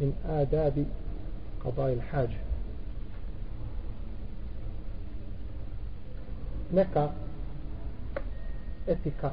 من 0.00 0.12
adabi 0.28 0.84
قضاء 1.64 1.92
الحاجة 1.92 2.38
Neka 6.72 7.10
etika 8.86 9.30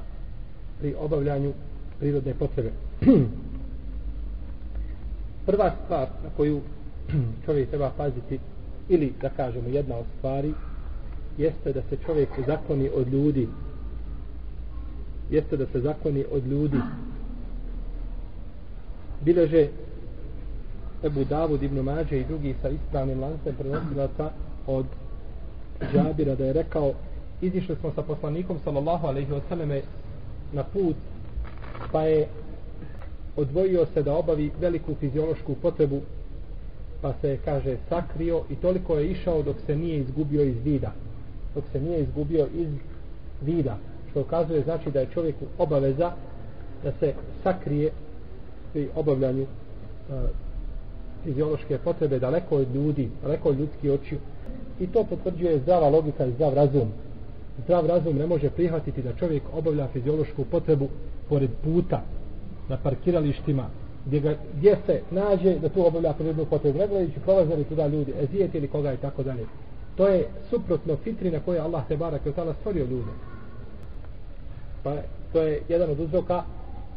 pri 0.80 0.96
obavljanju 0.96 1.54
prirodne 2.00 2.34
potrebe. 2.34 2.72
Prva 5.46 5.72
stvar 5.84 6.08
na 6.24 6.30
koju 6.38 6.62
čovjek 7.46 7.70
treba 7.70 7.90
paziti 7.98 8.40
ili 8.90 9.14
da 9.22 9.30
kažemo 9.30 9.70
jedna 9.70 9.96
od 9.96 10.06
stvari 10.18 10.54
jeste 11.38 11.74
da 11.74 11.82
se 11.90 11.98
čovjek 12.06 12.30
zakoni 12.48 12.90
od 12.96 13.08
ljudi. 13.08 13.48
Jeste 15.30 15.58
da 15.58 15.66
se 15.66 15.80
zakoni 15.80 16.26
od 16.32 16.48
ljudi. 16.48 16.78
Bileže 19.26 19.68
Ebu 21.04 21.24
Davud 21.24 21.64
ibn 21.64 21.80
Mađe 21.80 22.20
i 22.20 22.26
drugi 22.26 22.56
sa 22.62 22.70
ispravnim 22.70 23.22
lancem 23.22 23.56
prenosilaca 23.56 24.32
od 24.68 24.86
Džabira 25.94 26.36
da 26.36 26.46
je 26.46 26.54
rekao 26.54 26.94
izišli 27.42 27.76
smo 27.76 27.92
sa 27.96 28.02
poslanikom 28.02 28.60
sallallahu 28.64 29.08
alaihi 29.08 29.32
wa 29.32 29.42
sallame 29.50 29.82
na 30.54 30.64
put 30.64 30.96
pa 31.92 32.02
je 32.02 32.28
odvojio 33.36 33.86
se 33.94 34.04
da 34.04 34.16
obavi 34.16 34.52
veliku 34.60 34.96
fiziološku 35.00 35.56
potrebu 35.62 36.02
pa 37.02 37.14
se 37.22 37.38
kaže 37.46 37.78
sakrio 37.90 38.44
i 38.50 38.56
toliko 38.56 38.98
je 38.98 39.12
išao 39.12 39.44
dok 39.44 39.56
se 39.66 39.76
nije 39.76 40.00
izgubio 40.00 40.44
iz 40.44 40.56
vida. 40.64 40.92
Dok 41.56 41.64
se 41.72 41.82
nije 41.82 42.02
izgubio 42.02 42.48
iz 42.56 42.68
vida 43.42 43.78
što 44.12 44.22
ukazuje 44.22 44.64
znači 44.64 44.92
da 44.92 45.00
je 45.00 45.10
čovjeku 45.14 45.46
obaveza 45.58 46.12
da 46.84 46.92
se 47.00 47.14
sakrije 47.44 47.92
pri 48.74 48.90
obavljanju 48.96 49.44
uh, 49.44 50.16
fiziološke 51.24 51.78
potrebe 51.78 52.20
daleko 52.20 52.56
od 52.56 52.76
ljudi, 52.76 53.10
daleko 53.22 53.50
od 53.50 53.60
ljudskih 53.60 53.92
očiju. 53.92 54.20
I 54.80 54.88
to 54.88 55.04
potvrđuje 55.04 55.60
zdrava 55.60 55.90
logika 55.90 56.26
i 56.26 56.32
zdrav 56.32 56.54
razum. 56.54 56.88
Zdrav 57.64 57.86
razum 57.86 58.18
ne 58.18 58.28
može 58.28 58.50
prihvatiti 58.50 59.02
da 59.02 59.14
čovjek 59.14 59.44
obavlja 59.54 59.88
fiziološku 59.88 60.46
potrebu 60.46 60.88
pored 61.30 61.50
puta 61.64 62.02
na 62.70 62.78
parkiralištima 62.78 63.70
gdje, 64.06 64.20
ga, 64.20 64.36
gdje 64.58 64.78
se 64.86 65.02
nađe 65.12 65.60
da 65.60 65.70
tu 65.70 65.86
obavlja 65.88 66.14
prirodnu 66.14 66.46
potrebu 66.46 66.80
ne 66.80 66.88
gledajući 66.88 67.20
prolazili 67.20 67.64
tuda 67.64 67.88
ljudi 67.88 68.14
ezijeti 68.20 68.58
ili 68.58 68.68
koga 68.68 68.94
i 68.94 68.98
tako 68.98 69.24
dalje. 69.24 69.46
To 69.96 70.08
je 70.08 70.28
suprotno 70.50 70.96
fitri 70.96 71.32
na 71.32 71.40
koje 71.40 71.60
Allah 71.60 71.88
te 71.88 71.98
barak 71.98 72.26
je 72.26 72.32
tala 72.32 72.54
stvorio 72.54 72.86
ljude. 72.86 73.12
Pa 74.84 74.96
to 75.34 75.42
je 75.42 75.62
jedan 75.70 75.90
od 75.90 76.00
uzroka 76.00 76.44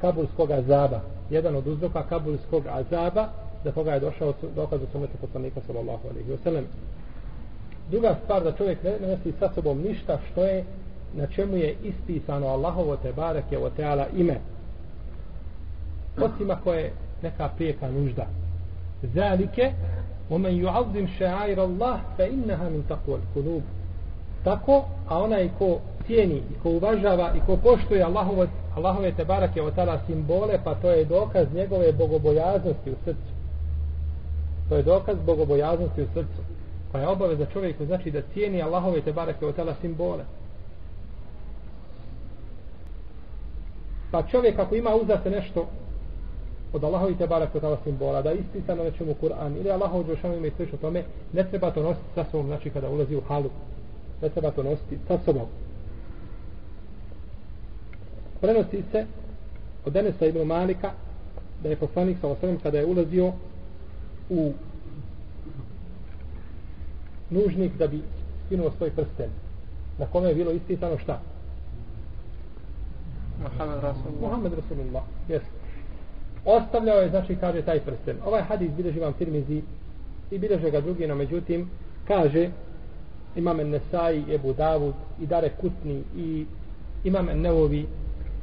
kabulskog 0.00 0.50
azaba. 0.50 1.00
Jedan 1.30 1.56
od 1.56 1.66
uzroka 1.66 2.02
kabulskog 2.02 2.62
azaba 2.66 3.28
za 3.63 3.71
koga 3.71 3.93
je 3.93 3.99
došao 3.99 4.33
dokaz 4.55 4.81
u 4.81 4.85
sunetu 4.91 5.17
poslanika 5.21 5.61
sallallahu 5.67 6.07
alaihi 6.09 6.31
wa 6.31 6.37
sallam 6.43 6.63
druga 7.91 8.15
stvar 8.23 8.43
da 8.43 8.51
čovjek 8.51 8.83
ne 8.83 9.07
nosi 9.07 9.33
sa 9.39 9.49
sobom 9.55 9.81
ništa 9.81 10.19
što 10.31 10.45
je 10.45 10.63
na 11.13 11.27
čemu 11.27 11.57
je 11.57 11.75
ispisano 11.83 12.47
Allahovo 12.47 12.97
te 12.97 13.13
barake 13.13 13.57
o 13.57 13.69
teala 13.69 14.07
ime 14.17 14.39
osim 16.21 16.51
ako 16.51 16.73
je 16.73 16.91
neka 17.21 17.49
prijeka 17.57 17.91
nužda 17.91 18.25
zalike 19.03 19.71
ومن 20.31 20.65
يعظم 20.65 21.07
شعائر 21.19 21.63
الله 21.63 22.01
فإنها 22.17 22.69
من 22.69 22.85
تقوى 22.89 23.19
القلوب 23.21 23.61
tako 24.45 24.85
a 25.07 25.19
onaj 25.19 25.49
ko 25.59 25.79
cijeni 26.07 26.35
i 26.35 26.59
ko 26.63 26.69
uvažava 26.69 27.31
i 27.37 27.39
ko 27.45 27.57
poštuje 27.57 28.03
Allahove, 28.03 28.47
Allahove 28.75 29.11
te 29.11 29.25
barake 29.25 29.61
od 29.61 29.75
tada 29.75 29.99
simbole 30.07 30.59
pa 30.63 30.75
to 30.75 30.89
je 30.89 31.05
dokaz 31.05 31.47
njegove 31.53 31.91
bogobojaznosti 31.91 32.91
u 32.91 32.95
srcu 33.05 33.31
to 34.70 34.76
je 34.76 34.82
dokaz 34.82 35.16
bogobojaznosti 35.26 36.02
u 36.02 36.06
srcu 36.14 36.42
koja 36.92 37.02
je 37.02 37.08
obaveza 37.08 37.46
čovjeku 37.52 37.86
znači 37.86 38.10
da 38.10 38.22
cijeni 38.34 38.62
Allahove 38.62 39.00
te 39.00 39.12
barake 39.12 39.46
od 39.46 39.54
tela 39.54 39.74
simbole 39.80 40.24
pa 44.10 44.22
čovjek 44.22 44.58
ako 44.58 44.74
ima 44.74 44.94
uzate 44.94 45.30
nešto 45.30 45.66
od 46.72 46.84
Allahovi 46.84 47.14
te 47.14 47.26
barake 47.26 47.58
od 47.58 47.78
simbola, 47.84 48.22
da 48.22 48.30
je 48.30 48.38
ispisano 48.38 48.84
nečemu 48.84 49.14
Kur'an 49.22 49.56
ili 49.56 49.70
Allahov 49.70 50.04
džošanu 50.06 50.36
ime 50.36 50.48
i 50.48 50.52
slično 50.56 50.78
tome, 50.78 51.04
ne 51.32 51.44
treba 51.44 51.70
to 51.70 51.82
nositi 51.82 52.06
sa 52.14 52.24
sobom, 52.30 52.46
znači 52.46 52.70
kada 52.70 52.88
ulazi 52.88 53.16
u 53.16 53.20
halu. 53.20 53.50
Ne 54.22 54.28
treba 54.28 54.50
to 54.50 54.62
nositi 54.62 54.98
sa 55.08 55.18
sobom. 55.24 55.46
Prenosi 58.40 58.82
se 58.92 59.06
od 59.84 59.92
Denesa 59.92 60.26
ibn 60.26 60.46
Malika 60.46 60.90
da 61.62 61.68
je 61.68 61.76
poslanik 61.76 62.16
sa 62.20 62.28
osrem 62.28 62.58
kada 62.62 62.78
je 62.78 62.86
ulazio 62.86 63.32
u 64.30 64.52
nužnik 67.30 67.76
da 67.78 67.86
bi 67.86 68.02
skinuo 68.46 68.70
svoj 68.70 68.90
prsten. 68.90 69.30
Na 69.98 70.06
kome 70.06 70.28
je 70.28 70.34
bilo 70.34 70.50
ispisano 70.50 70.98
šta? 70.98 71.20
Muhammed 73.42 73.82
Rasulullah. 73.82 74.20
Muhammed 74.20 74.52
Rasulullah. 74.52 75.02
Jeste 75.28 75.60
ostavljao 76.44 77.00
je, 77.00 77.10
znači, 77.10 77.36
kaže 77.36 77.62
taj 77.62 77.80
prsten. 77.80 78.16
Ovaj 78.26 78.42
hadis 78.42 78.70
bilježi 78.76 79.00
vam 79.00 79.12
firmizi 79.12 79.62
i 80.30 80.38
bilježe 80.38 80.70
ga 80.70 80.80
drugi, 80.80 81.06
no 81.06 81.14
međutim, 81.14 81.70
kaže 82.08 82.50
imam 83.36 83.56
Nesai, 83.56 84.34
Ebu 84.34 84.52
Davud 84.52 84.94
i 85.20 85.26
Dare 85.26 85.50
Kutni 85.60 86.02
i 86.16 86.46
imam 87.04 87.26
Neovi 87.26 87.86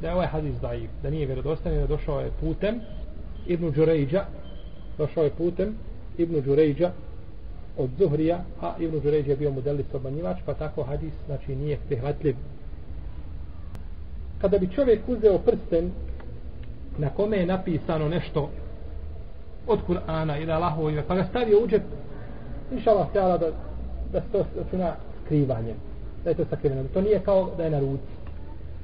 da 0.01 0.07
je 0.07 0.13
ovaj 0.13 0.27
hadis 0.27 0.55
daif, 0.61 0.89
da 1.03 1.09
nije 1.09 1.25
vjerodostavljen, 1.25 1.81
da 1.81 1.87
došao 1.87 2.19
je 2.19 2.31
putem 2.39 2.79
Ibnu 3.47 3.71
Đurejđa, 3.71 4.25
došao 4.97 5.23
je 5.23 5.29
putem 5.29 5.75
Ibnu 6.17 6.41
Đurejđa 6.41 6.91
od 7.77 7.89
Zuhrija, 7.99 8.43
a 8.61 8.73
Ibnu 8.79 8.99
Đurejđa 8.99 9.31
je 9.31 9.37
bio 9.37 9.51
modelist 9.51 9.95
obmanjivač, 9.95 10.37
pa 10.45 10.53
tako 10.53 10.83
hadis, 10.83 11.13
znači, 11.25 11.55
nije 11.55 11.77
prihvatljiv. 11.87 12.35
Kada 14.41 14.57
bi 14.57 14.69
čovjek 14.75 14.99
uzeo 15.07 15.37
prsten 15.37 15.91
na 16.97 17.09
kome 17.09 17.37
je 17.37 17.45
napisano 17.45 18.09
nešto 18.09 18.49
od 19.67 19.79
Kur'ana 19.87 20.41
ili 20.41 20.51
Allahovo 20.51 20.89
ime, 20.89 21.03
pa 21.07 21.15
ga 21.15 21.23
stavio 21.29 21.63
u 21.63 21.67
džep, 21.67 21.81
inša 22.71 22.91
Allah 22.91 23.09
htjala 23.09 23.37
da, 23.37 23.51
da 24.11 24.21
se 24.21 24.27
to 24.31 24.45
računa 24.57 24.95
skrivanje, 25.25 25.73
da 26.23 26.29
je 26.29 26.35
to 26.35 26.45
sakriveno. 26.49 26.83
To 26.93 27.01
nije 27.01 27.19
kao 27.19 27.51
da 27.57 27.63
je 27.63 27.69
na 27.69 27.79
ruci. 27.79 28.13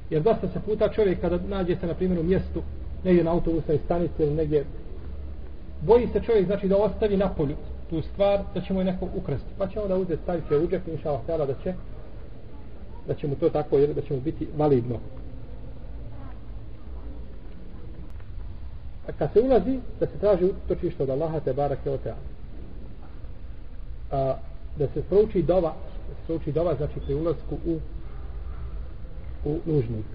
Jer 0.09 0.22
dosta 0.22 0.47
se 0.47 0.59
puta 0.66 0.90
čovjek 0.90 1.22
kada 1.22 1.40
nađe 1.47 1.75
se 1.75 1.88
na 1.88 1.94
primjer 1.94 2.19
u 2.19 2.24
mjestu, 2.24 2.62
negdje 3.03 3.24
na 3.24 3.31
autobusnoj 3.31 3.78
stanici 3.85 4.24
ili 4.24 4.34
negdje, 4.34 4.66
boji 5.82 6.08
se 6.14 6.22
čovjek 6.22 6.46
znači 6.46 6.68
da 6.68 6.78
ostavi 6.78 7.18
na 7.18 7.30
polju 7.30 7.56
tu 7.90 8.02
stvar, 8.02 8.40
da 8.54 8.62
će 8.62 8.74
mu 8.74 8.80
je 8.80 8.86
neko 8.86 9.08
ukrasti. 9.16 9.50
Pa 9.58 9.68
će 9.68 9.80
onda 9.80 9.96
uzeti, 9.96 10.24
staviti 10.24 10.48
će 10.48 10.58
u 10.58 10.68
džep, 10.68 10.88
inša 10.88 11.10
Allah 11.10 11.48
da 11.48 11.54
će 11.64 11.74
da 13.08 13.14
će 13.14 13.28
mu 13.28 13.36
to 13.36 13.50
tako, 13.50 13.78
jer 13.78 13.94
da 13.94 14.02
će 14.02 14.14
mu 14.14 14.22
biti 14.22 14.48
validno. 14.58 15.00
A 19.08 19.12
kad 19.12 19.34
se 19.34 19.42
ulazi, 19.42 19.80
da 20.00 20.08
se 20.08 20.18
traži 20.20 20.46
utočište 20.46 21.04
od 21.04 21.10
Allaha 21.10 21.40
te 21.40 21.54
barake 21.54 21.90
o 21.90 21.98
teala. 21.98 22.20
A, 24.12 24.36
da 24.78 24.88
se 24.88 25.02
prouči 25.02 25.44
dova, 25.44 25.74
da 26.10 26.16
se 26.16 26.26
prouči 26.26 26.52
dova, 26.52 26.76
znači 26.76 27.00
pri 27.06 27.14
ulazku 27.14 27.56
u, 27.66 27.80
u 29.46 29.60
nužnik. 29.66 30.06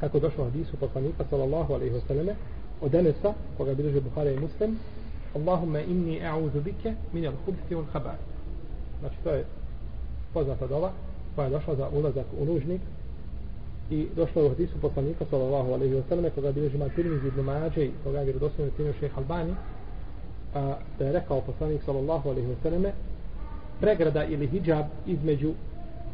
Kako 0.00 0.18
došlo 0.18 0.44
hadisu 0.44 0.76
poslanika, 0.76 1.24
sallallahu 1.30 1.74
alaihi 1.74 1.94
wasallam, 1.94 2.34
od 2.80 2.94
Enesa, 2.94 3.34
koga 3.56 3.74
bilježe 3.74 4.00
Buhara 4.00 4.30
i 4.30 4.40
Muslim, 4.40 4.78
Allahumma 5.34 5.80
inni 5.80 6.20
a'udhu 6.20 6.60
bike 6.60 6.94
min 7.12 7.24
al-hubthi 7.24 7.74
wal 7.74 7.84
khabar. 7.92 8.16
Znači 9.00 9.16
to 9.24 9.30
je 9.30 9.44
poznata 10.32 10.66
dova 10.66 10.92
koja 11.34 11.44
je 11.44 11.50
došla 11.50 11.74
za 11.74 11.88
ulazak 11.88 12.26
u 12.40 12.44
lužnik 12.44 12.80
i 13.90 14.06
došlo 14.16 14.42
je 14.42 14.46
u 14.46 14.50
hadisu 14.50 14.80
poslanika 14.80 15.24
sallallahu 15.30 15.72
alejhi 15.72 15.94
ve 15.94 16.02
selleme 16.08 16.30
koga 16.30 16.52
bilježi 16.52 16.76
ima 16.76 16.88
Tirmizi 16.88 17.26
ibn 17.26 17.40
Mađe 17.40 17.90
koga 18.04 18.18
je 18.18 18.24
vjerodostojno 18.24 18.70
cijenio 18.76 18.94
šejh 19.00 19.18
Albani 19.18 19.54
a, 20.54 20.74
da 20.98 21.04
je 21.04 21.12
rekao 21.12 21.40
poslanik 21.40 21.82
sallallahu 21.82 22.28
alejhi 22.28 22.48
ve 22.48 22.56
selleme 22.62 22.92
pregrada 23.80 24.24
ili 24.24 24.46
hidžab 24.46 24.86
između 25.06 25.52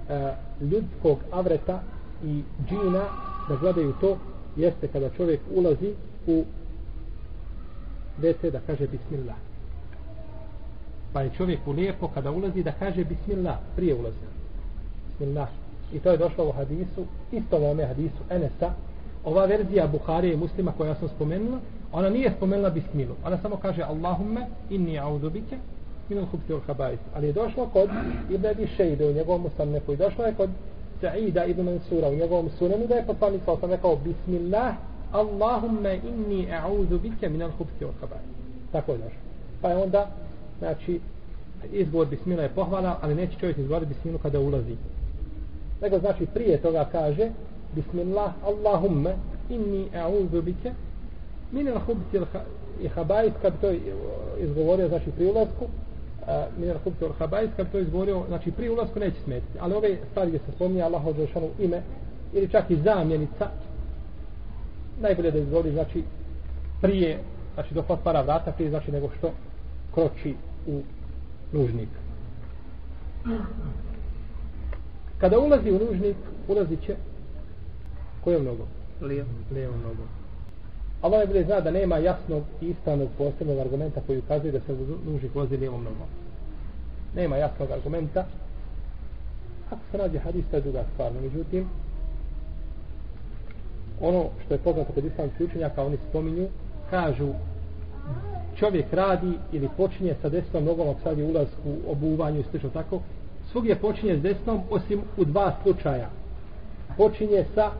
a, 0.08 0.32
ljudskog 0.60 1.18
avreta 1.30 1.82
i 2.24 2.42
džina 2.68 3.04
da 3.48 3.56
gledaju 3.56 3.94
to 4.00 4.18
jeste 4.56 4.88
kada 4.88 5.10
čovjek 5.16 5.40
ulazi 5.54 5.94
u 6.26 6.44
WC 8.22 8.50
da 8.50 8.60
kaže 8.66 8.86
bismillah. 8.86 9.36
Pa 11.12 11.20
je 11.20 11.30
čovjeku 11.36 11.72
lijepo 11.72 12.08
kada 12.08 12.30
ulazi 12.30 12.62
da 12.62 12.72
kaže 12.72 13.04
bismillah 13.04 13.56
prije 13.76 13.94
ulaza. 13.94 14.30
Bismillah. 15.08 15.48
I 15.92 16.00
to 16.00 16.10
je 16.10 16.16
došlo 16.16 16.48
u 16.48 16.52
hadisu 16.52 17.04
isto 17.32 17.58
u 17.58 17.64
ovome 17.64 17.86
hadisu 17.86 18.22
Enesa. 18.30 18.72
Ova 19.24 19.44
verzija 19.44 19.86
Buharije 19.86 20.34
i 20.34 20.36
muslima 20.36 20.72
koja 20.72 20.94
sam 20.94 21.08
spomenula 21.08 21.58
ona 21.92 22.08
nije 22.08 22.32
spomenula 22.36 22.70
bismilu. 22.70 23.14
Ona 23.24 23.38
samo 23.42 23.56
kaže 23.56 23.82
Allahumme 23.82 24.46
inni 24.70 24.98
audubike 24.98 25.56
minul 26.08 26.26
hubti 26.26 26.52
ul 26.52 26.60
habajs 26.66 26.98
ali 27.14 27.26
je 27.26 27.32
došlo 27.32 27.66
kod 27.66 27.90
Ibn 28.30 28.46
Abi 28.46 28.66
Šejde 28.66 29.06
u 29.06 29.12
njegovom 29.12 29.46
usamneku 29.46 29.92
i 29.92 29.96
došlo 29.96 30.24
je 30.24 30.34
kod 30.34 30.50
Sa'ida 31.00 31.44
ibn 31.44 31.62
Mansura 31.62 32.08
u 32.08 32.14
njegovom 32.14 32.50
sunenu 32.58 32.86
da 32.86 32.94
je 32.94 33.06
poslanik 33.06 33.40
sa 33.44 33.52
osam 33.52 33.70
rekao 33.70 33.96
Bismillah 33.96 34.74
Allahumma 35.12 35.92
inni 35.92 36.52
audu 36.52 36.98
bike 36.98 37.28
minul 37.28 37.50
wa 37.58 37.86
ul 37.86 37.92
habajs 38.00 38.22
Tako 38.72 38.92
je 38.92 38.98
došlo. 38.98 39.20
Pa 39.62 39.68
je 39.68 39.76
onda, 39.76 40.10
znači, 40.58 41.00
izgovor 41.72 42.06
bismila 42.06 42.42
je 42.42 42.48
pohvala, 42.48 42.98
ali 43.02 43.14
neće 43.14 43.38
čovjek 43.40 43.58
izgovoriti 43.58 43.94
bismilu 43.94 44.18
kada 44.18 44.40
ulazi. 44.40 44.76
Nego 45.82 45.98
znači 45.98 46.26
prije 46.26 46.62
toga 46.62 46.88
kaže 46.92 47.30
Bismillah 47.74 48.32
Allahumma 48.44 49.10
inni 49.48 49.88
a'udhu 49.94 50.42
bike 50.42 50.72
min 51.52 51.68
al-khubthi 51.68 52.18
al-khaba'ith 52.18 53.32
kad 53.42 53.60
to 53.60 53.70
izgovorio 54.38 54.88
znači 54.88 55.10
pri 55.16 55.26
ulasku 55.26 55.64
min 56.58 56.70
al-khubthi 56.70 57.04
al-khaba'ith 57.08 57.50
kad 57.56 57.72
to 57.72 57.78
izgovorio 57.78 58.22
znači 58.28 58.50
pri 58.50 58.68
ulasku 58.68 59.00
neće 59.00 59.20
smetiti 59.24 59.58
ali 59.60 59.74
ove 59.74 59.96
stvari 60.10 60.28
gdje 60.28 60.38
se 60.38 60.52
spominje 60.52 60.82
Allahu 60.82 61.12
dželle 61.12 61.48
ime 61.58 61.82
ili 62.32 62.48
čak 62.48 62.70
i 62.70 62.76
zamjenica 62.76 63.50
najbolje 65.00 65.30
da 65.30 65.38
izgovori 65.38 65.72
znači 65.72 66.04
prije 66.80 67.18
znači 67.54 67.74
dok 67.74 67.90
otvara 67.90 68.22
vrata 68.22 68.52
prije 68.52 68.70
znači 68.70 68.92
nego 68.92 69.10
što 69.18 69.32
kroči 69.94 70.34
u 70.66 70.82
nužnik. 71.52 71.88
Kada 75.18 75.38
ulazi 75.38 75.70
u 75.70 75.78
nužnik 75.78 76.16
ulazi 76.48 76.76
će 76.86 76.96
kojom 78.24 78.44
nogom? 78.44 78.66
lijevom 79.00 79.34
lijevom 79.50 79.80
nogom 79.80 80.06
Allah 81.02 81.18
najbolje 81.18 81.44
zna 81.44 81.60
da 81.60 81.70
nema 81.70 81.98
jasnog 81.98 82.42
i 82.60 82.66
istanog 82.66 83.08
posebnog 83.18 83.58
argumenta 83.58 84.00
koji 84.06 84.18
ukazuje 84.18 84.52
da 84.52 84.60
se 84.60 84.72
u 84.72 85.10
nužnik 85.10 85.36
ulazi 85.36 85.56
lijevom 85.56 85.84
nogom. 85.84 86.08
Nema 87.14 87.36
jasnog 87.36 87.70
argumenta. 87.70 88.26
Ako 89.70 89.80
se 89.90 89.98
nađe 89.98 90.18
hadis 90.18 90.44
to 90.50 90.56
je 90.56 90.62
druga 90.62 90.84
stvar. 90.92 91.12
Međutim 91.22 91.68
ono 94.00 94.24
što 94.44 94.54
je 94.54 94.58
poznato 94.58 94.92
kod 94.92 95.04
islamskih 95.04 95.46
učenjaka 95.46 95.84
oni 95.84 95.96
spominju 96.10 96.48
kažu 96.90 97.28
čovjek 98.56 98.92
radi 98.92 99.32
ili 99.52 99.68
počinje 99.76 100.14
sa 100.22 100.28
desnom 100.28 100.64
nogom 100.64 100.88
ako 100.88 101.00
sad 101.00 101.18
je 101.18 101.24
ulazku 101.24 101.68
u 101.68 101.92
obuvanju 101.92 102.40
i 102.40 102.44
slično 102.50 102.70
tako 102.70 103.00
svugdje 103.52 103.76
počinje 103.76 104.16
s 104.16 104.22
desnom 104.22 104.60
osim 104.70 105.00
u 105.16 105.24
dva 105.24 105.56
slučaja. 105.62 106.10
Počinje 106.96 107.44
sa 107.54 107.70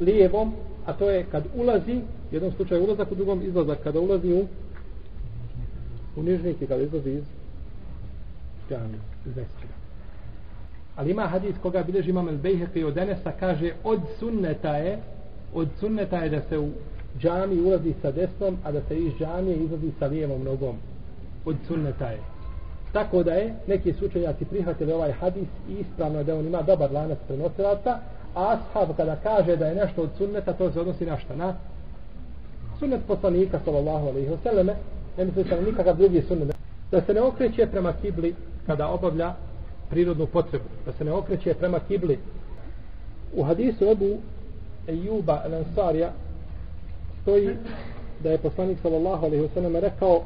lijevom 0.00 0.52
a 0.86 0.92
to 0.92 1.10
je 1.10 1.26
kad 1.30 1.44
ulazi 1.56 1.96
u 2.30 2.34
jednom 2.34 2.52
slučaju 2.52 2.84
ulazak 2.84 3.12
u 3.12 3.14
drugom 3.14 3.42
izlazak. 3.42 3.78
Kada 3.82 4.00
ulazi 4.00 4.32
u 4.32 4.46
u 6.16 6.22
nižnik 6.22 6.62
i 6.62 6.66
kada 6.66 6.82
izlazi 6.82 7.10
iz 7.10 7.24
džami 8.68 8.98
iz 9.26 9.36
mesčina 9.36 9.72
ali 10.96 11.10
ima 11.10 11.26
hadis 11.26 11.54
koga 11.62 11.82
bilježi 11.82 12.10
imam 12.10 12.28
el 12.28 12.38
Bejheqi 12.38 12.84
od 12.84 12.96
Enesa 12.98 13.32
kaže 13.40 13.72
od 13.84 14.00
sunneta 14.18 14.76
je 14.76 14.98
od 15.54 15.68
sunneta 15.80 16.18
je 16.18 16.30
da 16.30 16.40
se 16.48 16.58
u 16.58 16.68
džami 17.18 17.60
ulazi 17.60 17.94
sa 18.02 18.10
desnom, 18.10 18.56
a 18.64 18.72
da 18.72 18.80
se 18.88 18.98
iz 18.98 19.12
džamije 19.18 19.56
izlazi 19.56 19.90
sa 19.98 20.06
lijevom 20.06 20.44
nogom. 20.44 20.76
Od 21.44 21.56
sunneta 21.68 22.10
je. 22.10 22.18
Tako 22.92 23.22
da 23.22 23.32
je, 23.32 23.54
neki 23.66 23.92
sučenjaci 23.92 24.44
prihvatili 24.44 24.92
ovaj 24.92 25.12
hadis 25.12 25.48
i 25.68 25.72
ispravno 25.72 26.24
da 26.24 26.36
on 26.36 26.46
ima 26.46 26.62
dobar 26.62 26.92
lanac 26.92 27.18
prenosilaca, 27.26 27.98
a 28.34 28.56
ashab 28.56 28.96
kada 28.96 29.16
kaže 29.16 29.56
da 29.56 29.66
je 29.66 29.74
nešto 29.74 30.02
od 30.02 30.10
sunneta, 30.18 30.52
to 30.52 30.72
se 30.72 30.80
odnosi 30.80 31.06
na 31.06 31.18
šta? 31.18 31.36
Na 31.36 31.54
sunnet 32.78 33.00
poslanika, 33.06 33.60
sallallahu 33.64 34.08
alaihi 34.08 34.34
vseleme, 34.34 34.74
ne 35.18 35.24
misli 35.24 35.44
se 35.44 35.56
na 35.56 35.60
nikakav 35.60 35.96
drugi 35.96 36.22
sunnet. 36.22 36.56
Da 36.90 37.00
se 37.00 37.14
ne 37.14 37.20
okreće 37.20 37.66
prema 37.66 37.92
kibli 38.02 38.34
kada 38.66 38.88
obavlja 38.88 39.34
prirodnu 39.90 40.26
potrebu. 40.26 40.64
Da 40.86 40.92
se 40.92 41.04
ne 41.04 41.12
okreće 41.12 41.54
prema 41.54 41.78
kibli. 41.88 42.18
U 43.34 43.42
hadisu 43.42 43.84
Ebu 43.84 44.18
Ejuba 44.88 45.42
Ansarija 45.44 46.12
stoji 47.22 47.56
da 48.22 48.30
je 48.30 48.38
poslanik 48.38 48.78
sallallahu 48.82 49.26
alejhi 49.26 49.42
ve 49.42 49.48
sellem 49.54 49.76
rekao 49.76 50.22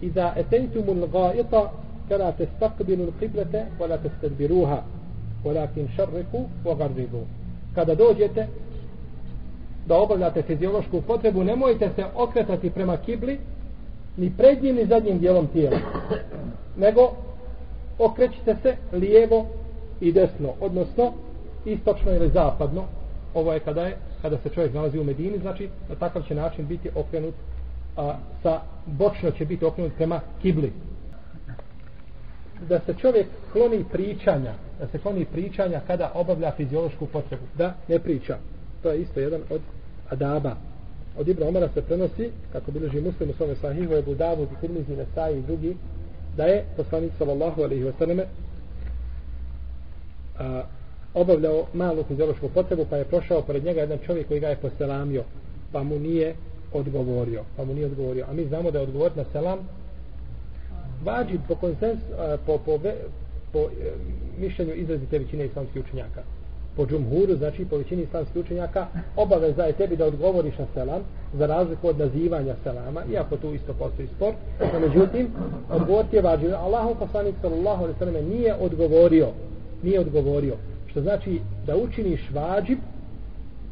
iza 0.00 0.32
ataytumul 0.36 1.06
ghaita 1.12 1.70
kala 2.08 2.32
tastaqbilu 2.32 3.04
al-qiblata 3.04 3.66
wa 3.80 3.88
la 3.88 3.98
tastadbiruha 3.98 4.82
walakin 5.44 5.88
sharriqu 5.96 6.48
wa 6.64 6.74
gharribu. 6.74 7.26
Kada 7.74 7.94
dođete 7.94 8.46
da 9.86 9.96
obavljate 9.98 10.42
fiziološku 10.42 11.00
potrebu 11.00 11.44
nemojte 11.44 11.90
se 11.96 12.04
okretati 12.14 12.70
prema 12.70 12.96
kibli 12.96 13.40
ni 14.16 14.32
prednjim 14.36 14.76
ni 14.76 14.86
zadnjim 14.86 15.18
dijelom 15.18 15.46
tijela 15.46 15.78
nego 16.76 17.10
okrećite 17.98 18.56
se 18.62 18.76
lijevo 18.92 19.46
i 20.00 20.12
desno 20.12 20.52
odnosno 20.60 21.12
istočno 21.64 22.12
ili 22.12 22.28
zapadno 22.28 22.84
ovo 23.34 23.52
je 23.52 23.60
kada 23.60 23.82
je 23.82 23.96
kada 24.22 24.38
se 24.38 24.48
čovjek 24.48 24.74
nalazi 24.74 24.98
u 24.98 25.04
Medini, 25.04 25.38
znači 25.38 25.68
na 25.88 25.94
takav 25.94 26.22
će 26.22 26.34
način 26.34 26.66
biti 26.66 26.90
okrenut 26.94 27.34
a, 27.96 28.16
sa 28.42 28.60
bočno 28.86 29.30
će 29.30 29.44
biti 29.44 29.64
okrenut 29.64 29.92
prema 29.96 30.20
kibli. 30.42 30.72
Da 32.68 32.80
se 32.80 32.94
čovjek 32.94 33.26
kloni 33.52 33.84
pričanja, 33.92 34.52
da 34.80 34.86
se 34.86 34.98
kloni 34.98 35.24
pričanja 35.24 35.80
kada 35.86 36.10
obavlja 36.14 36.52
fiziološku 36.56 37.06
potrebu, 37.06 37.42
da 37.58 37.74
ne 37.88 37.98
priča. 37.98 38.38
To 38.82 38.90
je 38.90 39.00
isto 39.00 39.20
jedan 39.20 39.40
od 39.50 39.60
adaba. 40.10 40.56
Od 41.18 41.28
Ibra 41.28 41.48
Omara 41.48 41.68
se 41.74 41.82
prenosi, 41.82 42.30
kako 42.52 42.70
bileži 42.70 43.00
muslim 43.00 43.30
u 43.30 43.32
svome 43.32 43.54
sahihu, 43.54 43.92
Ebu 43.94 44.14
Davud 44.14 44.48
i 44.52 44.60
Tirmizi, 44.60 44.96
Nesai 44.96 45.38
i 45.38 45.42
drugi, 45.42 45.76
da 46.36 46.44
je 46.44 46.64
poslanik 46.76 47.12
sallallahu 47.18 47.62
alaihi 47.62 47.84
wa 47.84 47.92
sallame 47.98 48.26
obavljao 51.14 51.66
malu 51.72 52.04
fiziološku 52.08 52.48
potrebu 52.48 52.86
pa 52.90 52.96
je 52.96 53.04
prošao 53.04 53.42
pored 53.42 53.64
njega 53.64 53.80
jedan 53.80 53.98
čovjek 54.06 54.28
koji 54.28 54.40
ga 54.40 54.48
je 54.48 54.56
poselamio 54.56 55.24
pa 55.72 55.82
mu 55.82 55.98
nije 55.98 56.34
odgovorio 56.72 57.42
pa 57.56 57.64
mu 57.64 57.74
nije 57.74 57.86
odgovorio. 57.86 58.26
A 58.30 58.32
mi 58.32 58.44
znamo 58.44 58.70
da 58.70 58.78
je 58.78 58.84
odgovor 58.84 59.10
na 59.16 59.24
selam 59.32 59.58
vađi 61.04 61.38
po 61.48 61.54
konsens 61.54 61.98
po, 62.46 62.58
po, 62.58 62.78
po, 62.78 62.88
po 63.52 63.68
mišljenju 64.38 64.74
izrazite 64.74 65.18
većine 65.18 65.46
islamskih 65.46 65.82
učenjaka. 65.84 66.22
Po 66.76 66.86
džumhuru, 66.86 67.36
znači 67.36 67.64
po 67.64 67.76
većini 67.76 68.02
islamskih 68.02 68.36
učenjaka 68.36 68.86
obaveza 69.16 69.62
je 69.62 69.72
tebi 69.72 69.96
da 69.96 70.06
odgovoriš 70.06 70.58
na 70.58 70.66
selam 70.74 71.02
za 71.34 71.46
razliku 71.46 71.88
od 71.88 71.98
nazivanja 71.98 72.54
selama 72.62 73.02
iako 73.12 73.36
tu 73.36 73.54
isto 73.54 73.72
postoji 73.72 74.08
spor. 74.16 74.34
No 74.72 74.80
međutim 74.80 75.28
odgovor 75.70 76.04
ti 76.10 76.16
je 76.16 76.22
vađi 76.22 76.52
Allahu 76.52 76.94
poslanik 76.98 77.34
sallallahu 77.42 77.82
alaihi 77.82 77.98
sallam 77.98 78.24
nije 78.28 78.54
odgovorio 78.54 79.28
nije 79.82 80.00
odgovorio 80.00 80.56
što 80.92 81.00
znači 81.00 81.40
da 81.66 81.76
učiniš 81.76 82.30
vađib 82.30 82.78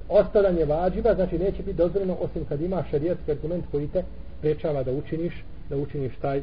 ostavljanje 0.09 0.65
vađiba 0.65 1.15
znači 1.15 1.39
neće 1.39 1.63
biti 1.63 1.77
dozvoljeno 1.77 2.17
osim 2.21 2.45
kad 2.45 2.61
ima 2.61 2.85
šarijetski 2.91 3.31
argument 3.31 3.65
koji 3.71 3.89
te 3.89 4.05
prečava 4.41 4.83
da 4.83 4.93
učiniš 4.93 5.45
da 5.71 5.77
učiniš 5.77 6.13
taj 6.21 6.43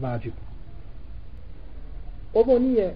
vađib. 0.00 0.32
Ovo 2.34 2.58
nije 2.58 2.94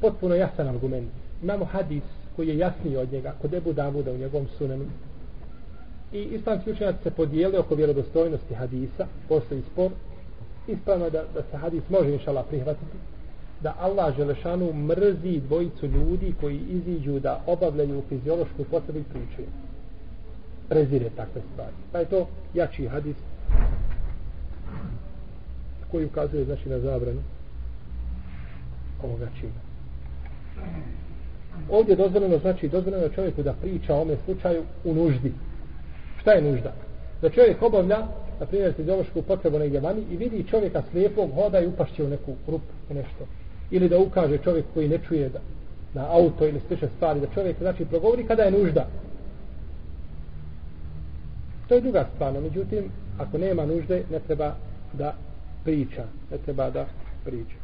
potpuno 0.00 0.34
jasan 0.34 0.68
argument. 0.68 1.10
Imamo 1.42 1.64
hadis 1.64 2.02
koji 2.36 2.48
je 2.48 2.58
jasniji 2.58 2.96
od 2.96 3.12
njega 3.12 3.34
kod 3.42 3.54
Ebu 3.54 3.72
Davuda 3.72 4.12
u 4.12 4.18
njegovom 4.18 4.48
sunenu. 4.58 4.84
I 6.12 6.22
islamski 6.22 6.70
učenjaci 6.70 7.02
se 7.02 7.10
podijeli 7.10 7.58
oko 7.58 7.74
vjerodostojnosti 7.74 8.54
hadisa 8.54 9.06
postoji 9.28 9.62
spor. 9.72 9.90
Ispravno 10.68 11.10
da, 11.10 11.24
da 11.34 11.42
se 11.50 11.56
hadis 11.56 11.82
može 11.88 12.12
inšala 12.12 12.42
prihvatiti 12.42 12.96
da 13.62 13.74
Allah 13.80 14.16
Želešanu 14.16 14.72
mrzi 14.72 15.40
dvojicu 15.40 15.86
ljudi 15.86 16.34
koji 16.40 16.60
iziđu 16.68 17.20
da 17.20 17.40
obavljaju 17.46 18.02
fiziološku 18.08 18.64
potrebu 18.70 18.98
i 18.98 19.02
pričaju. 19.02 19.48
Prezire 20.68 21.10
takve 21.16 21.40
stvari. 21.52 21.74
Pa 21.92 21.98
je 21.98 22.04
to 22.04 22.28
jači 22.54 22.86
hadis 22.86 23.16
koji 25.90 26.06
ukazuje 26.06 26.44
znači 26.44 26.68
na 26.68 26.78
zabranu 26.78 27.20
ovoga 29.02 29.28
čina. 29.40 29.60
Ovdje 31.70 31.96
dozvoljeno 31.96 32.38
znači 32.38 32.68
dozvoljeno 32.68 33.08
čovjeku 33.08 33.42
da 33.42 33.52
priča 33.52 33.94
o 33.94 34.02
ome 34.02 34.16
slučaju 34.24 34.62
u 34.84 34.94
nuždi. 34.94 35.32
Šta 36.20 36.32
je 36.32 36.42
nužda? 36.42 36.72
Da 37.22 37.30
čovjek 37.30 37.62
obavlja 37.62 37.98
na 38.40 38.46
primjer 38.46 38.72
fiziološku 38.74 39.22
potrebu 39.22 39.58
negdje 39.58 39.80
vani 39.80 40.02
i 40.10 40.16
vidi 40.16 40.44
čovjeka 40.50 40.82
slijepog 40.90 41.30
hoda 41.34 41.60
i 41.60 41.66
upašće 41.66 42.04
u 42.04 42.08
neku 42.08 42.34
rupu 42.46 42.72
u 42.90 42.94
nešto 42.94 43.26
ili 43.72 43.88
da 43.88 43.98
ukaže 43.98 44.38
čovjek 44.38 44.64
koji 44.74 44.88
ne 44.88 44.98
čuje 45.08 45.28
da 45.28 45.40
na 45.94 46.06
auto 46.10 46.46
ili 46.48 46.60
sliče 46.66 46.88
stvari 46.96 47.20
da 47.20 47.26
čovjek 47.34 47.58
znači 47.58 47.84
progovori 47.84 48.26
kada 48.26 48.42
je 48.42 48.50
nužda. 48.50 48.86
To 51.68 51.74
je 51.74 51.80
druga 51.80 52.06
stvar 52.14 52.32
međutim 52.32 52.84
ako 53.18 53.38
nema 53.38 53.66
nužde 53.66 54.02
ne 54.10 54.20
treba 54.20 54.54
da 54.92 55.14
priča 55.64 56.04
ne 56.30 56.38
treba 56.38 56.70
da 56.70 56.86
priča. 57.24 57.56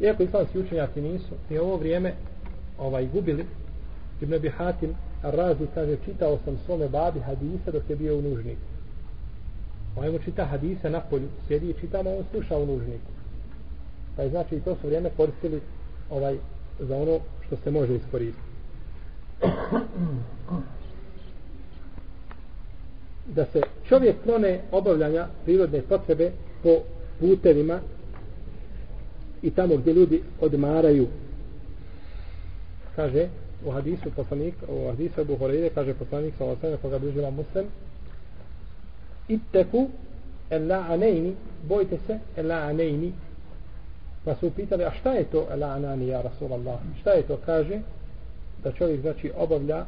Iako 0.00 0.22
islamski 0.22 0.58
učenjaci 0.58 1.00
nisu 1.00 1.34
i 1.50 1.58
ovo 1.58 1.76
vrijeme 1.76 2.12
ovaj 2.78 3.06
gubili. 3.06 3.46
Ibn 4.20 4.34
Abi 4.34 4.48
Hatim 4.48 4.94
Razi 5.22 5.66
kaže 5.74 5.96
čitao 6.04 6.38
sam 6.44 6.58
svome 6.66 6.88
babi 6.88 7.20
hadise 7.20 7.72
dok 7.72 7.90
je 7.90 7.96
bio 7.96 8.18
u 8.18 8.22
nužniku. 8.22 8.60
Ovaj 9.96 10.10
mu 10.10 10.18
čita 10.18 10.44
hadise 10.44 10.90
na 10.90 11.00
polju 11.00 11.28
sjedi 11.48 11.70
i 11.70 11.80
čitamo 11.80 12.10
on 12.10 12.24
sluša 12.30 12.56
u 12.56 12.66
nužniku 12.66 13.10
pa 14.16 14.22
je 14.22 14.30
znači 14.30 14.56
i 14.56 14.60
to 14.60 14.74
su 14.74 14.86
vrijeme 14.86 15.10
koristili 15.16 15.60
ovaj 16.10 16.36
za 16.78 16.96
ono 16.96 17.18
što 17.46 17.56
se 17.56 17.70
može 17.70 17.94
iskoristiti. 17.94 18.46
Da 23.26 23.44
se 23.44 23.60
čovjek 23.88 24.16
klone 24.24 24.60
obavljanja 24.72 25.26
prirodne 25.44 25.82
potrebe 25.82 26.32
po 26.62 26.78
putevima 27.20 27.80
i 29.42 29.50
tamo 29.50 29.76
gdje 29.76 29.92
ljudi 29.92 30.22
odmaraju. 30.40 31.06
Kaže 32.96 33.28
u 33.66 33.70
hadisu 33.70 34.10
poslanik 34.16 34.54
u 34.68 34.86
hadisu 34.86 35.20
Abu 35.20 35.36
Hurajre 35.36 35.70
kaže 35.70 35.94
poslanik 35.94 36.34
sa 36.38 36.44
osam 36.44 36.76
koga 36.82 36.98
bližila 36.98 37.30
muslim 37.30 37.66
itteku 39.28 39.88
el 40.50 40.62
la'anejni 40.62 41.32
bojte 41.68 41.98
se 42.06 42.18
el 42.36 42.46
la'anejni 42.46 43.10
pa 44.26 44.34
su 44.34 44.50
pitali 44.50 44.84
a 44.84 44.90
šta 45.00 45.12
je 45.12 45.24
to 45.24 45.46
el 45.50 45.58
la'anani 45.58 46.06
ja 46.06 46.22
Rasulallah? 46.22 46.78
Šta 47.00 47.10
je 47.10 47.22
to? 47.22 47.38
Kaže 47.46 47.80
da 48.64 48.72
čovjek 48.72 49.00
znači 49.00 49.32
obavlja 49.36 49.84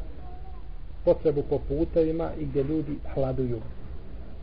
potrebu 1.05 1.43
po 1.51 1.59
putevima 1.59 2.31
i 2.41 2.45
gdje 2.45 2.63
ljudi 2.63 2.97
hladuju. 3.15 3.61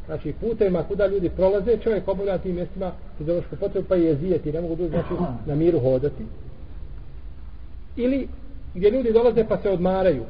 Znači 0.05 0.33
putevima 0.41 0.83
kuda 0.83 1.07
ljudi 1.07 1.29
prolaze 1.29 1.77
čovjek 1.77 2.07
obavlja 2.07 2.37
tim 2.37 2.55
mjestima 2.55 2.91
fiziološku 3.17 3.55
potrebu 3.55 3.87
pa 3.87 3.95
je 3.95 4.15
zijeti 4.15 4.51
ne 4.51 4.61
mogu 4.61 4.75
ljudi 4.75 4.89
znači 4.89 5.13
na 5.45 5.55
miru 5.55 5.79
hodati. 5.79 6.25
Ili 7.95 8.27
gdje 8.73 8.89
ljudi 8.89 9.13
dolaze 9.13 9.45
pa 9.47 9.57
se 9.57 9.69
odmaraju. 9.69 10.23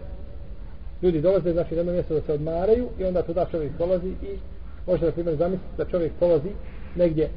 Ljudi 1.02 1.22
dolaze 1.22 1.54
znači 1.54 1.74
na 1.74 1.78
jedno 1.78 1.94
mjesto 1.94 2.14
da 2.14 2.22
se 2.22 2.34
odmaraju 2.34 2.90
i 3.00 3.04
onda 3.04 3.22
tuda 3.22 3.46
čovjek 3.52 3.72
dolazi 3.78 4.10
i 4.10 4.38
može 4.88 5.06
da 5.06 5.12
primjer 5.12 5.36
zamisliti 5.36 5.78
da 5.78 5.86
čovjek 5.86 6.12
polazi 6.20 6.50
negdje 6.96 7.30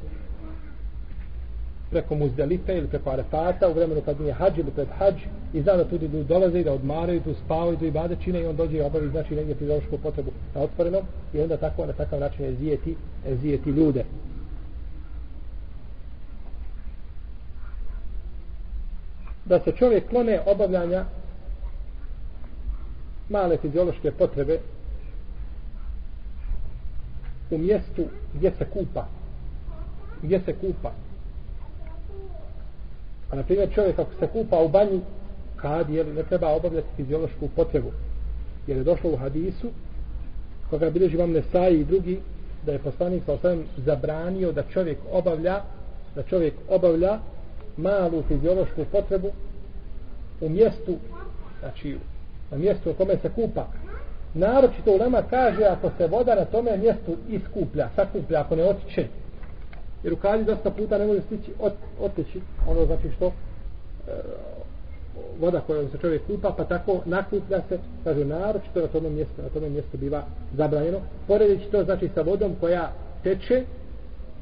preko 1.91 2.15
muzdelife 2.15 2.77
ili 2.77 2.89
preko 2.89 3.11
arefata 3.11 3.69
u 3.69 3.73
vremenu 3.73 4.01
kad 4.05 4.21
nije 4.21 4.33
hađ 4.33 4.59
ili 4.59 4.71
pred 4.71 4.89
hađ 4.99 5.15
i 5.53 5.63
zna 5.63 5.77
da 5.77 5.89
tu 5.89 5.97
ljudi 5.97 6.25
dolaze 6.25 6.61
i 6.61 6.65
da 6.65 6.73
odmaraju, 6.73 7.21
tu 7.21 7.35
spavaju, 7.45 7.77
tu 7.77 7.85
i 7.85 7.91
bade 7.91 8.17
čine 8.25 8.41
i 8.41 8.47
on 8.47 8.57
dođe 8.57 8.77
i 8.77 8.81
obavi 8.81 9.09
znači 9.09 9.35
negdje 9.35 9.55
fiziološku 9.55 9.99
potrebu 9.99 10.31
na 10.55 10.61
otvorenom 10.61 11.03
i 11.35 11.41
onda 11.41 11.57
tako 11.57 11.87
na 11.87 11.93
takav 11.93 12.21
način 12.21 12.45
je 12.45 12.55
zijeti, 12.55 12.97
je 13.29 13.37
zijeti 13.37 13.71
ljude. 13.71 14.05
Da 19.45 19.61
se 19.61 19.73
čovjek 19.73 20.09
klone 20.09 20.41
obavljanja 20.47 21.05
male 23.29 23.57
fiziološke 23.57 24.11
potrebe 24.11 24.59
u 27.51 27.59
mjestu 27.59 28.05
gdje 28.35 28.53
se 28.59 28.65
kupa 28.65 29.07
gdje 30.23 30.41
se 30.41 30.53
kupa 30.53 30.93
A 33.31 33.37
na 33.37 33.43
primjer 33.43 33.75
čovjek 33.75 33.99
ako 33.99 34.11
se 34.21 34.27
kupa 34.27 34.59
u 34.59 34.69
banji, 34.69 35.01
kad 35.57 35.91
je 35.91 36.05
ne 36.05 36.23
treba 36.23 36.49
obavljati 36.49 36.89
fiziološku 36.97 37.49
potrebu. 37.57 37.91
Jer 38.67 38.77
je 38.77 38.85
došlo 38.85 39.11
u 39.11 39.17
hadisu, 39.17 39.71
koga 40.71 40.91
bilježi 40.91 41.17
vam 41.17 41.33
Nesaji 41.33 41.81
i 41.81 41.85
drugi, 41.85 42.21
da 42.67 42.73
je 42.73 42.79
poslanik 42.79 43.23
sa 43.27 43.33
osvijem 43.33 43.65
zabranio 43.77 44.53
da 44.53 44.63
čovjek 44.63 44.99
obavlja, 45.13 45.61
da 46.15 46.23
čovjek 46.23 46.55
obavlja 46.69 47.19
malu 47.77 48.23
fiziološku 48.29 48.85
potrebu 48.93 49.31
u 50.41 50.49
mjestu, 50.49 50.97
znači 51.61 51.97
na 52.51 52.59
mjestu 52.59 52.91
u 52.91 52.95
kome 52.95 53.17
se 53.23 53.29
kupa. 53.29 53.67
Naročito 54.35 54.93
u 54.95 54.99
nama 54.99 55.23
kaže 55.31 55.65
ako 55.65 55.91
se 55.99 56.07
voda 56.07 56.35
na 56.35 56.45
tome 56.45 56.77
mjestu 56.77 57.17
iskuplja, 57.29 57.89
sakuplja, 57.97 58.41
ako 58.41 58.57
ne 58.57 58.65
otiče, 58.65 59.07
jer 60.03 60.13
u 60.13 60.17
kalji 60.17 60.45
dosta 60.45 60.71
puta 60.71 60.99
ne 60.99 61.07
može 61.07 61.21
stići 61.21 61.53
ot, 61.61 61.73
oteći 62.01 62.41
ono 62.69 62.87
znači 62.87 63.11
što 63.17 63.27
e, 63.27 63.33
voda 65.41 65.61
kojom 65.61 65.91
se 65.91 65.99
čovjek 65.99 66.27
kupa 66.27 66.55
pa 66.57 66.65
tako 66.65 67.01
nakuplja 67.05 67.61
se 67.69 67.79
kaže 68.05 68.25
naročito 68.25 68.81
na 68.81 68.87
tome 68.87 69.11
mjestu 69.11 69.43
na 69.43 69.49
tome 69.49 69.69
mjestu 69.69 69.97
biva 69.97 70.23
zabranjeno 70.57 70.99
Poredići 71.27 71.71
to 71.71 71.85
znači 71.85 72.09
sa 72.15 72.23
vodom 72.23 72.55
koja 72.61 72.93
teče 73.23 73.65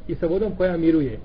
i 0.09 0.15
sa 0.15 0.27
vodom 0.27 0.57
koja 0.57 0.77
miruje. 0.77 1.19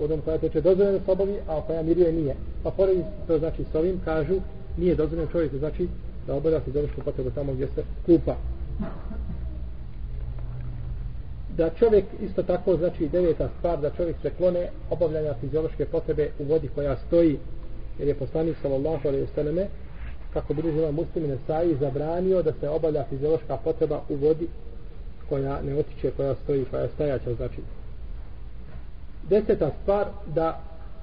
Vodom 0.00 0.20
koja 0.20 0.38
teče 0.38 0.60
dozvoljeno 0.60 0.98
s 0.98 1.08
a 1.48 1.60
koja 1.66 1.82
miruje 1.82 2.12
nije. 2.12 2.34
Pa 2.62 2.70
poredići 2.70 3.08
to 3.26 3.38
znači 3.38 3.64
s 3.72 3.74
ovim 3.74 4.00
kažu 4.04 4.34
nije 4.76 4.94
dozvoljeno 4.94 5.30
čovjeku 5.30 5.58
znači 5.58 5.88
da 6.26 6.34
obavlja 6.34 6.60
fiziološku 6.60 7.00
potrebu 7.04 7.30
tamo 7.30 7.52
gdje 7.52 7.66
se 7.66 7.82
kupa 8.06 8.36
da 11.56 11.70
čovjek 11.70 12.04
isto 12.20 12.42
tako 12.42 12.76
znači 12.76 13.08
deveta 13.08 13.48
stvar 13.58 13.80
da 13.80 13.90
čovjek 13.90 14.16
se 14.22 14.30
klone 14.30 14.68
obavljanja 14.90 15.34
fiziološke 15.40 15.86
potrebe 15.86 16.30
u 16.38 16.44
vodi 16.44 16.68
koja 16.74 16.96
stoji 17.06 17.38
jer 17.98 18.08
je 18.08 18.14
poslanik 18.14 18.56
sallallahu 18.62 19.08
alejhi 19.08 19.26
ve 19.26 19.32
selleme 19.34 19.66
kako 20.32 20.54
bi 20.54 20.62
žena 20.62 20.90
muslimine 20.90 21.36
saji 21.46 21.76
zabranio 21.80 22.42
da 22.42 22.52
se 22.60 22.68
obavlja 22.68 23.04
fiziološka 23.10 23.56
potreba 23.56 24.00
u 24.08 24.14
vodi 24.14 24.48
koja 25.28 25.62
ne 25.62 25.74
otiče 25.74 26.10
koja 26.10 26.34
stoji 26.34 26.64
koja 26.70 26.82
je 26.82 26.88
stajaća 26.94 27.34
znači 27.34 27.60
deseta 29.28 29.70
stvar 29.82 30.06
da 30.26 30.60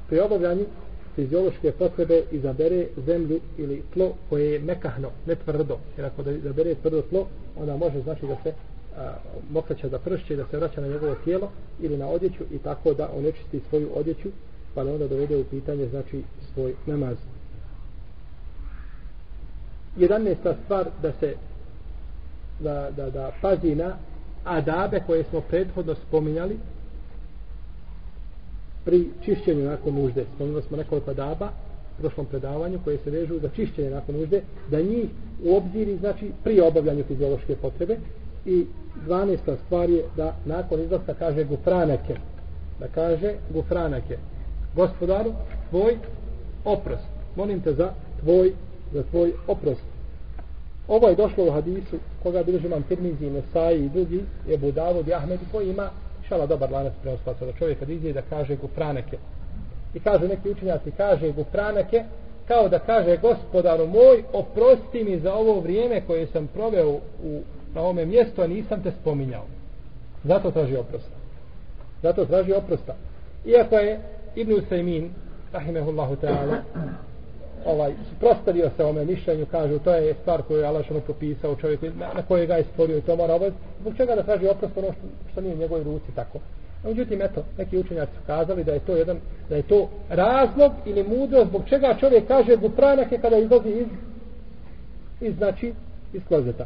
pri 0.10 0.20
obavljanju 0.20 0.65
fiziološke 1.15 1.72
potrebe 1.72 2.24
izabere 2.31 2.88
zemlju 3.05 3.39
ili 3.58 3.84
tlo 3.93 4.13
koje 4.29 4.51
je 4.51 4.60
mekahno, 4.60 5.10
ne 5.25 5.36
tvrdo. 5.36 5.77
Jer 5.98 6.05
ako 6.05 6.24
da 6.24 6.31
izabere 6.31 6.75
tvrdo 6.75 7.01
tlo, 7.01 7.27
onda 7.55 7.77
može 7.77 8.01
znači 8.01 8.27
da 8.27 8.36
se 8.43 8.53
mokraća 9.50 9.89
za 9.89 10.00
pršće 10.00 10.36
da 10.36 10.45
se 10.51 10.57
vraća 10.57 10.81
na 10.81 10.88
njegovo 10.88 11.15
tijelo 11.24 11.51
ili 11.79 11.98
na 11.98 12.07
odjeću 12.07 12.43
i 12.51 12.57
tako 12.57 12.93
da 12.93 13.10
onečisti 13.17 13.62
svoju 13.69 13.89
odjeću 13.95 14.29
pa 14.75 14.83
da 14.83 14.93
onda 14.93 15.07
dovede 15.07 15.38
u 15.38 15.43
pitanje 15.43 15.88
znači 15.88 16.24
svoj 16.53 16.74
namaz. 16.86 17.17
Jedanesta 19.98 20.55
stvar 20.65 20.88
da 21.01 21.12
se 21.19 21.36
da, 22.60 22.91
da, 22.95 23.10
da 23.10 23.31
pazi 23.41 23.75
na 23.75 23.98
adabe 24.43 25.01
koje 25.07 25.24
smo 25.24 25.41
prethodno 25.41 25.95
spominjali 25.95 26.60
pri 28.86 29.10
čišćenju 29.25 29.65
nakon 29.65 29.95
nužde. 29.95 30.25
Spominjali 30.36 30.63
smo 30.63 30.77
nekoliko 30.77 31.12
adaba 31.12 31.50
u 31.98 32.01
prošlom 32.01 32.25
predavanju 32.25 32.79
koje 32.83 32.98
se 32.98 33.10
vežu 33.10 33.39
za 33.39 33.50
čišćenje 33.55 33.89
nakon 33.89 34.15
nužde, 34.15 34.41
da 34.71 34.81
njih 34.81 35.10
u 35.45 35.55
obziri 35.55 35.98
znači 35.98 36.31
pri 36.43 36.62
obavljanju 36.62 37.03
fiziološke 37.03 37.55
potrebe 37.55 37.98
i 38.45 38.65
12. 39.07 39.38
stvar 39.65 39.89
je 39.89 40.03
da 40.17 40.36
nakon 40.45 40.81
izlaska 40.81 41.13
kaže 41.13 41.43
gufranake. 41.43 42.15
Da 42.79 42.88
kaže 42.88 43.33
gufranake. 43.53 44.17
Gospodaru 44.75 45.33
tvoj 45.69 45.98
oprost. 46.65 47.07
Molim 47.36 47.62
te 47.62 47.74
za 47.74 47.93
tvoj 48.19 48.53
za 48.93 49.03
tvoj 49.03 49.33
oprost. 49.48 49.81
Ovo 50.88 51.07
je 51.07 51.15
došlo 51.15 51.45
u 51.48 51.51
hadisu 51.51 51.98
koga 52.24 52.43
bilježi 52.43 52.67
imam 52.67 52.83
Tirmizi, 52.83 53.29
Nesaji 53.29 53.86
i 53.86 53.89
drugi 53.89 54.24
je 54.48 54.57
Budavod 54.57 55.07
i 55.07 55.13
Ahmed 55.13 55.39
koji 55.51 55.69
ima 55.69 55.89
šala 56.27 56.45
dobar 56.45 56.71
lanac 56.71 56.93
prenoslaca 57.01 57.45
da 57.45 57.53
čovjek 57.53 57.79
kad 57.79 57.89
izje 57.89 58.13
da 58.13 58.21
kaže 58.21 58.55
gufranake. 58.55 59.17
I 59.93 60.00
kaže 60.00 60.27
neki 60.27 60.50
učenjaci 60.50 60.91
kaže 60.98 61.31
gufranake 61.31 62.03
kao 62.48 62.69
da 62.69 62.79
kaže 62.79 63.17
gospodaru 63.17 63.88
moj 63.88 64.24
oprosti 64.33 65.03
mi 65.03 65.19
za 65.19 65.33
ovo 65.33 65.60
vrijeme 65.60 66.01
koje 66.07 66.27
sam 66.27 66.48
proveo 66.48 66.89
u 67.24 67.41
na 67.75 67.82
ovome 67.82 68.06
mjestu, 68.06 68.42
a 68.42 68.48
nisam 68.48 68.84
te 68.84 68.92
spominjao. 69.01 69.46
Zato 70.24 70.51
traži 70.51 70.75
oprosta. 70.75 71.16
Zato 72.01 72.25
traži 72.25 72.54
oprosta. 72.54 72.96
Iako 73.46 73.75
je 73.75 74.00
Ibn 74.36 74.51
Usaymin, 74.54 75.10
rahimehullahu 75.54 76.16
ta'ala, 76.16 76.58
ovaj, 77.66 77.94
prostavio 78.20 78.70
se 78.78 78.86
ome 78.86 79.06
mišljenju, 79.06 79.46
kažu, 79.46 79.80
to 79.80 79.94
je 79.94 80.13
stvar 80.13 80.42
koju 80.42 80.60
je 80.60 80.66
Allah 80.66 80.86
što 80.86 81.00
propisao 81.00 81.56
čovjeku, 81.56 81.86
na, 81.86 82.13
na 82.13 82.22
koje 82.22 82.48
ga 82.48 82.56
je 82.56 82.63
stvorio 82.63 82.98
i 82.98 83.01
to 83.01 83.16
mora 83.16 83.34
obaviti, 83.34 83.58
zbog 83.82 83.94
čega 83.98 84.16
da 84.16 84.24
traži 84.24 84.48
oprost 84.48 84.78
ono 84.78 84.92
što, 84.92 85.32
što 85.32 85.42
nije 85.42 85.54
u 85.54 85.58
njegovoj 85.58 85.84
ruci 85.84 86.12
tako. 86.16 86.40
A 86.84 86.88
međutim, 86.88 87.22
eto, 87.22 87.44
neki 87.58 87.78
učenjaci 87.78 88.12
su 88.13 88.22
kazali 88.28 88.63
da 88.63 88.74
je 88.74 88.80
to 88.80 88.96
jedan, 88.96 89.18
da 89.50 89.56
je 89.56 89.62
to 89.62 89.90
razlog 90.10 90.72
ili 90.86 91.04
mudrost 91.04 91.50
zbog 91.50 91.62
čega 91.70 91.96
čovjek 92.00 92.28
kaže 92.28 92.56
gupranak 92.56 93.12
je 93.12 93.22
kada 93.22 93.38
izlazi 93.38 93.70
iz, 93.70 93.88
iz 95.22 95.36
znači, 95.36 95.74
iz 96.13 96.22
klozeta. 96.28 96.66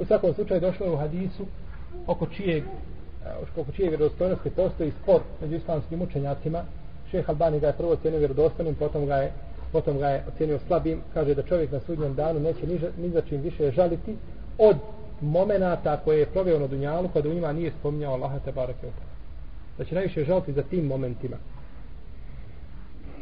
U 0.00 0.04
svakom 0.04 0.34
slučaju 0.34 0.60
došlo 0.60 0.86
je 0.86 0.92
u 0.92 0.96
hadisu 0.96 1.46
oko 2.06 2.26
čijeg 2.26 2.64
eh, 2.64 3.60
oko 3.60 3.72
čije 3.72 3.88
vjerodostojnosti 3.88 4.50
postoji 4.50 4.92
spor 5.02 5.20
među 5.40 5.54
islamskim 5.54 6.02
učenjacima. 6.02 6.62
Šejh 7.10 7.30
Albani 7.30 7.60
ga 7.60 7.66
je 7.66 7.72
prvo 7.72 7.92
ocenio 7.92 8.18
vjerodostojnim, 8.18 8.74
potom 8.74 9.06
ga 9.06 9.16
je 9.16 9.32
potom 9.72 9.98
ga 9.98 10.08
je 10.08 10.24
ocenio 10.28 10.58
slabim, 10.66 11.00
kaže 11.14 11.34
da 11.34 11.42
čovjek 11.42 11.72
na 11.72 11.80
sudnjem 11.80 12.14
danu 12.14 12.40
neće 12.40 12.66
ni, 12.66 12.80
ni 12.98 13.10
za 13.10 13.20
čim 13.20 13.40
više 13.40 13.70
žaliti 13.70 14.16
od 14.58 14.76
momenata 15.20 15.96
koje 16.04 16.18
je 16.18 16.26
proveo 16.26 16.58
na 16.58 16.66
dunjalu 16.66 17.08
pa 17.08 17.12
kada 17.12 17.28
u 17.28 17.34
njima 17.34 17.52
nije 17.52 17.72
spominjao 17.80 18.14
Allaha 18.14 18.38
te 18.38 18.52
barake 18.52 18.86
Da 19.78 19.84
će 19.84 19.94
najviše 19.94 20.24
žaliti 20.24 20.52
za 20.52 20.62
tim 20.62 20.86
momentima. 20.86 21.36